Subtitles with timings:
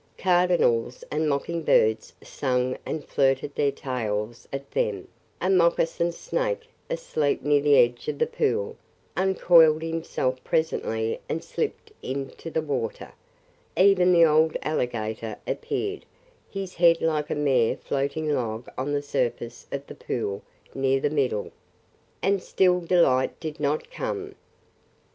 [0.17, 5.07] Cardinals and mocking birds sang and flirted their tails at them;
[5.39, 8.75] a moccasin snake, asleep near the edge of the pool,
[9.15, 13.11] uncoiled himself presently and slipped into the water;
[13.77, 16.03] even the old alligator appeared,
[16.49, 20.41] his head like a mere floating log on the surface of the pool
[20.73, 21.51] near the middle.
[22.23, 24.33] And still Delight did not come.